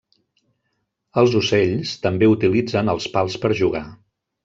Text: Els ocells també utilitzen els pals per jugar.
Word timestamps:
Els 1.23 1.37
ocells 1.41 1.93
també 2.09 2.33
utilitzen 2.37 2.93
els 2.97 3.11
pals 3.19 3.41
per 3.47 3.57
jugar. 3.65 3.89